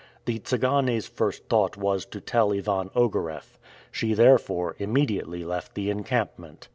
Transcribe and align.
The 0.25 0.39
Tsigane's 0.39 1.05
first 1.07 1.43
thought 1.47 1.77
was 1.77 2.07
to 2.07 2.19
tell 2.19 2.53
Ivan 2.53 2.89
Ogareff. 2.95 3.59
She 3.91 4.15
therefore 4.15 4.75
immediately 4.79 5.43
left 5.43 5.75
the 5.75 5.91
encampment. 5.91 6.69